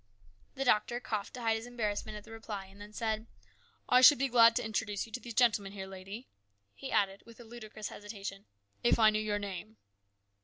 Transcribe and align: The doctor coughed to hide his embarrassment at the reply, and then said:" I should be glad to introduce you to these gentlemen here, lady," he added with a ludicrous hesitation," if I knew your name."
The 0.55 0.65
doctor 0.65 0.99
coughed 0.99 1.35
to 1.35 1.41
hide 1.41 1.57
his 1.57 1.67
embarrassment 1.67 2.17
at 2.17 2.23
the 2.23 2.31
reply, 2.31 2.65
and 2.65 2.81
then 2.81 2.91
said:" 2.91 3.27
I 3.87 4.01
should 4.01 4.17
be 4.17 4.29
glad 4.29 4.55
to 4.55 4.65
introduce 4.65 5.05
you 5.05 5.11
to 5.11 5.19
these 5.19 5.35
gentlemen 5.35 5.73
here, 5.73 5.85
lady," 5.85 6.27
he 6.73 6.91
added 6.91 7.21
with 7.27 7.39
a 7.39 7.43
ludicrous 7.43 7.89
hesitation," 7.89 8.45
if 8.83 8.97
I 8.97 9.11
knew 9.11 9.21
your 9.21 9.37
name." 9.37 9.77